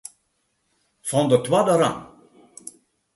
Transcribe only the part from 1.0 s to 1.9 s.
Fan de twadde